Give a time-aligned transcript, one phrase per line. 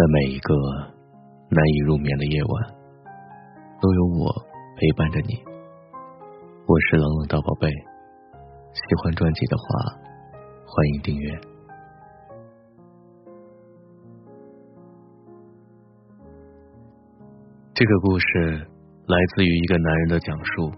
[0.00, 0.54] 在每一个
[1.50, 2.72] 难以入眠的夜晚，
[3.82, 4.32] 都有我
[4.74, 5.34] 陪伴着你。
[6.64, 10.00] 我是冷冷的宝贝，喜欢专辑的话，
[10.64, 11.30] 欢迎订阅。
[17.74, 18.24] 这个故事
[19.04, 20.70] 来自于一个男人的讲述。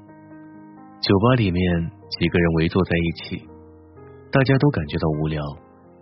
[1.01, 1.63] 酒吧里面
[2.11, 3.49] 几个人围坐在一起，
[4.33, 5.41] 大家都感觉到无聊，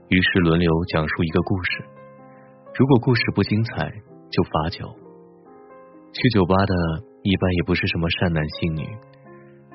[0.09, 2.00] 于是轮流讲述一个故事。
[2.81, 3.93] 如果故事不精彩，
[4.33, 4.89] 就罚酒。
[6.17, 6.73] 去酒吧的
[7.21, 8.89] 一般也不是什么善男信女，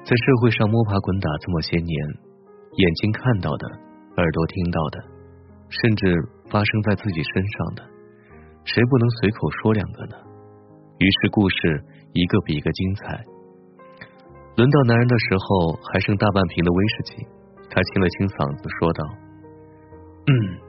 [0.02, 1.93] 在社会上摸爬滚打这么些年，
[2.73, 3.67] 眼睛看到的，
[4.17, 4.98] 耳朵听到的，
[5.70, 6.17] 甚至
[6.49, 7.84] 发生在自己身上的，
[8.63, 10.17] 谁不能随口说两个呢？
[10.98, 13.23] 于是故事一个比一个精彩。
[14.57, 17.13] 轮到男人的时候，还剩大半瓶的威士忌，
[17.70, 19.05] 他清了清嗓子说道
[20.26, 20.65] ：“嗯。”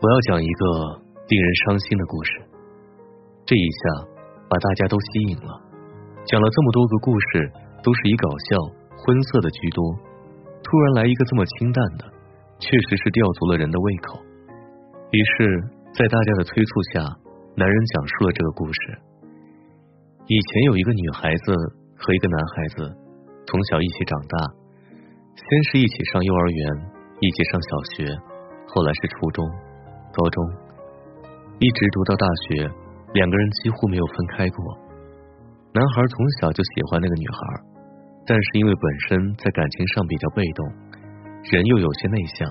[0.00, 2.32] 我要讲一个令人伤心的故事。
[3.44, 4.08] 这一下
[4.48, 5.60] 把大家都吸引了，
[6.24, 8.56] 讲了这么多个故事，都是以搞笑、
[8.96, 9.84] 荤色的居多。
[10.64, 12.04] 突然来一个这么清淡的，
[12.58, 14.20] 确实是吊足了人的胃口。
[15.12, 17.00] 于是，在大家的催促下，
[17.56, 18.80] 男人讲述了这个故事。
[20.26, 21.52] 以前有一个女孩子
[21.96, 22.96] 和一个男孩子，
[23.46, 24.36] 从小一起长大，
[25.36, 26.68] 先是一起上幼儿园，
[27.20, 28.16] 一起上小学，
[28.68, 29.44] 后来是初中。
[30.12, 30.44] 高中
[31.58, 32.70] 一直读到大学，
[33.14, 34.78] 两个人几乎没有分开过。
[35.74, 37.38] 男孩从小就喜欢那个女孩，
[38.24, 40.62] 但是因为本身在感情上比较被动，
[41.50, 42.46] 人又有些内向，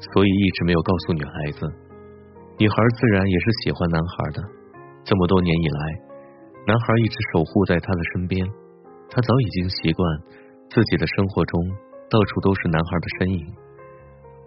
[0.00, 1.60] 所以一直没有告诉女孩子。
[2.56, 4.40] 女孩自然也是喜欢男孩的。
[5.04, 5.80] 这么多年以来，
[6.66, 8.48] 男孩一直守护在她的身边，
[9.10, 10.00] 她早已经习惯
[10.70, 11.60] 自己的生活中
[12.08, 13.44] 到处都是男孩的身影。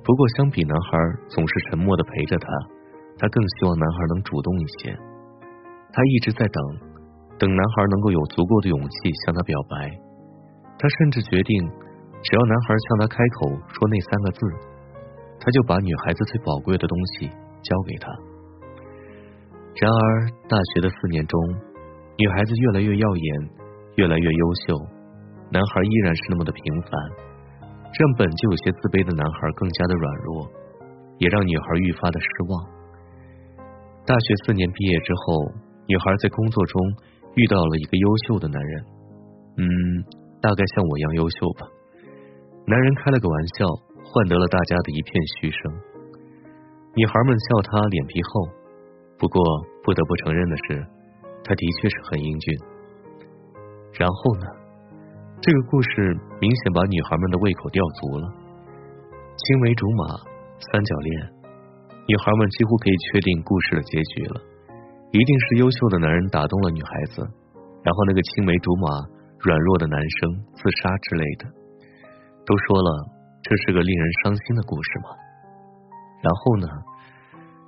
[0.02, 0.98] 不过，相比男孩
[1.30, 2.48] 总是沉默的陪着她，
[3.18, 4.96] 她更希望男孩能主动一些。
[5.92, 6.60] 她一直在等，
[7.40, 9.92] 等男孩能够有足够的勇气向她表白。
[10.78, 11.56] 她甚至决定，
[12.22, 14.40] 只要男孩向她开口说那三个字，
[15.40, 17.28] 她就把女孩子最宝贵的东西
[17.64, 18.12] 交给他。
[19.76, 20.04] 然而，
[20.48, 21.40] 大学的四年中，
[22.18, 23.50] 女孩子越来越耀眼，
[23.96, 24.76] 越来越优秀，
[25.52, 26.92] 男孩依然是那么的平凡。
[27.96, 30.52] 让本就有些自卑的男孩更加的软弱，
[31.16, 32.75] 也让女孩愈发的失望。
[34.06, 35.52] 大学四年毕业之后，
[35.88, 36.80] 女孩在工作中
[37.34, 38.86] 遇到了一个优秀的男人，
[39.58, 39.66] 嗯，
[40.40, 41.66] 大概像我一样优秀吧。
[42.68, 43.66] 男人开了个玩笑，
[44.06, 45.10] 换得了大家的一片
[45.42, 45.60] 嘘声。
[46.94, 48.48] 女孩们笑他脸皮厚，
[49.18, 49.42] 不过
[49.84, 50.86] 不得不承认的是，
[51.44, 52.54] 他的确是很英俊。
[53.98, 54.46] 然后呢？
[55.42, 58.30] 这个故事明显把女孩们的胃口吊足了，
[59.36, 60.06] 青梅竹马，
[60.72, 61.34] 三角恋，
[62.08, 64.42] 女孩们几乎可以确定故事的结局了，
[65.12, 67.22] 一定是优秀的男人打动了女孩子，
[67.82, 68.88] 然后那个青梅竹马、
[69.40, 71.46] 软弱的男生自杀之类的。
[72.46, 72.90] 都说了，
[73.42, 75.10] 这是个令人伤心的故事嘛。
[76.22, 76.68] 然后呢？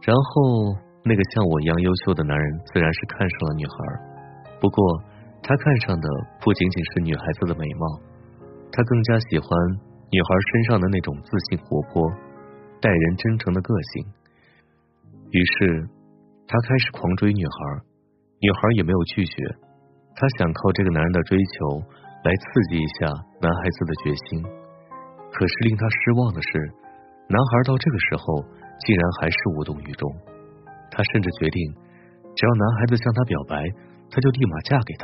[0.05, 3.73] 然后那个像我一样优秀的男人自然是看上了女孩，
[4.61, 5.03] 不过。
[5.39, 6.09] 他看上的
[6.41, 8.01] 不仅仅是女孩子的美貌，
[8.69, 9.47] 他更加喜欢
[10.11, 12.03] 女孩身上的那种自信、活泼、
[12.81, 14.05] 待人真诚的个性。
[15.31, 15.87] 于是，
[16.47, 17.83] 他开始狂追女孩，
[18.39, 19.43] 女孩也没有拒绝。
[20.15, 21.83] 他想靠这个男人的追求
[22.23, 23.07] 来刺激一下
[23.41, 24.43] 男孩子的决心。
[25.31, 26.49] 可是令他失望的是，
[27.27, 28.41] 男孩到这个时候
[28.79, 30.09] 竟然还是无动于衷。
[30.89, 31.73] 他甚至决定，
[32.35, 33.63] 只要男孩子向他表白。
[34.09, 35.03] 他就立马嫁给他。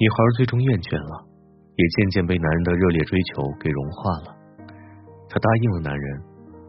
[0.00, 1.28] 女孩最终厌倦了，
[1.76, 4.28] 也渐渐被男人的热烈追求给融化了。
[5.28, 6.22] 她答应了男人，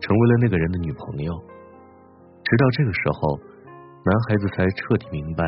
[0.03, 1.31] 成为了那个人的女朋友。
[2.47, 3.35] 直到这个时候，
[4.08, 5.44] 男孩子才彻底明白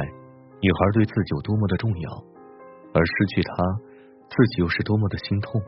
[0.60, 2.12] 女孩对自己有多么的重要，
[2.92, 3.56] 而失去她，
[4.28, 5.62] 自己又是多么的心痛。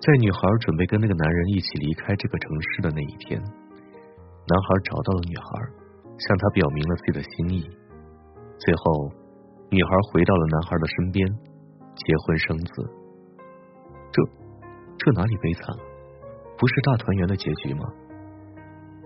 [0.00, 5.46] 在女孩准备跟那个男人一起离开这个城市的那一天，男孩找到了女孩，
[6.18, 7.62] 向她表明了自己的心意。
[8.58, 9.12] 最后，
[9.70, 11.24] 女孩回到了男孩的身边，
[11.94, 12.90] 结婚生子。
[14.10, 14.22] 这
[14.98, 15.70] 这哪里悲惨？
[16.58, 17.86] 不是大团圆的结局吗？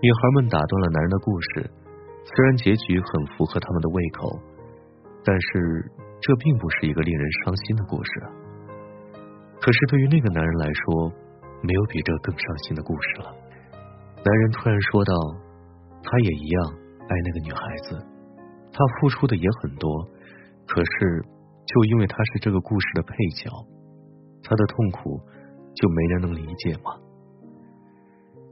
[0.01, 1.69] 女孩们打断了男人的故事，
[2.23, 4.39] 虽然结局很符合他们的胃口，
[5.25, 5.91] 但是
[6.21, 8.11] 这并不是一个令人伤心的故事。
[9.59, 11.11] 可是对于那个男人来说，
[11.61, 13.35] 没有比这更伤心的故事了。
[14.23, 15.13] 男人突然说道
[16.01, 16.63] ：“他也一样
[17.09, 17.99] 爱那个女孩子。”
[18.71, 20.07] 他付出的也很多，
[20.65, 21.25] 可是
[21.65, 23.49] 就因为他是这个故事的配角，
[24.43, 25.19] 他的痛苦
[25.75, 26.95] 就没人能理解吗？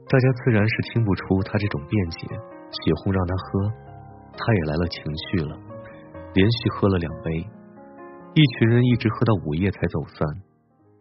[0.08, 2.26] 大家自然是听不出他这种辩解，
[2.72, 3.68] 起哄让他喝，
[4.32, 5.52] 他也来了情绪了，
[6.32, 7.44] 连续喝了两杯。
[8.32, 10.26] 一群人一直喝到午夜才走散。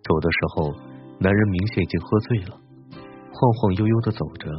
[0.04, 0.72] 走的时候，
[1.20, 2.60] 男人明显已经喝醉了，
[3.32, 4.52] 晃晃悠悠的走着，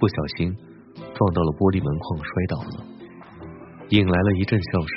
[0.00, 0.50] 不小心
[1.14, 2.76] 撞到了玻璃门框，摔倒了，
[3.90, 4.94] 引来了一阵笑声。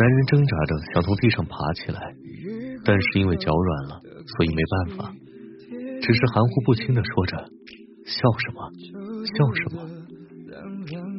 [0.00, 2.00] 男人挣扎着想从地上爬起来，
[2.84, 4.00] 但是因为脚软了，
[4.36, 5.12] 所以没办法，
[6.00, 7.36] 只是含糊不清的说着
[8.06, 8.72] ：“笑什么？
[9.26, 9.78] 笑什么？”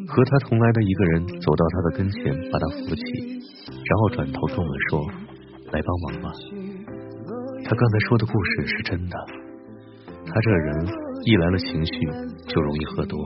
[0.07, 3.01] 和他同来的一个人走到他的跟前，把他扶起，
[3.69, 4.99] 然后转头跟我们说
[5.71, 6.29] ：“来帮忙吧。”
[7.63, 9.15] 他刚才说的故事是真的。
[10.25, 10.85] 他这人
[11.25, 11.93] 一来了情绪
[12.47, 13.17] 就容易喝多。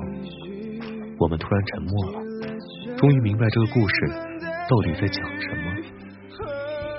[1.18, 2.20] 我们突然沉默了，
[2.98, 3.96] 终于明白这个故事。
[4.68, 5.76] 到底在讲什么？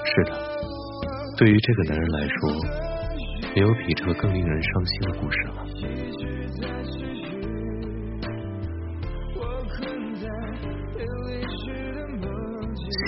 [0.05, 0.33] 是的，
[1.37, 2.41] 对于这个男人来说，
[3.57, 5.65] 没有比这个更令人伤心的故事了。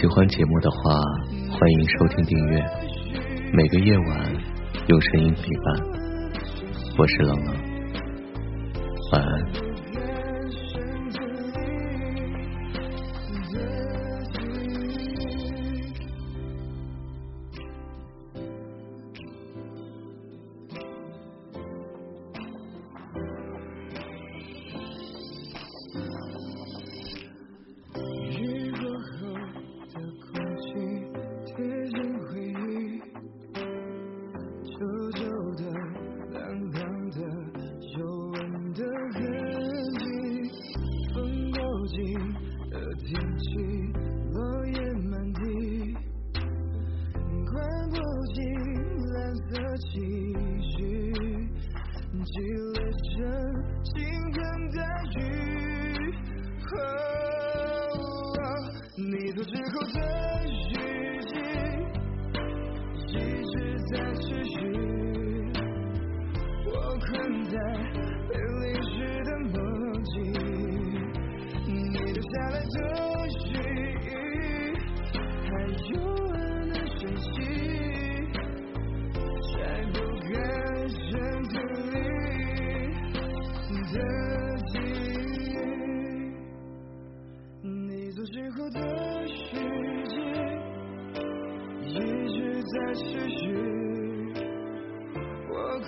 [0.00, 0.78] 喜欢节目的话，
[1.50, 2.64] 欢迎收听订阅。
[3.52, 4.34] 每个夜晚
[4.86, 5.66] 用声音陪伴，
[6.96, 7.54] 我是冷冷，
[9.12, 9.44] 晚安。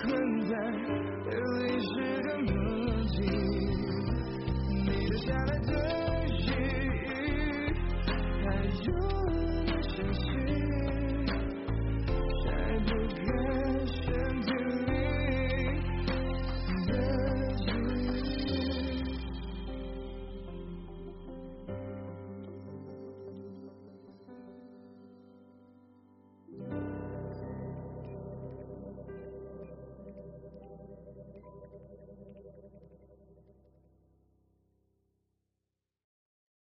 [0.03, 1.10] 我困在。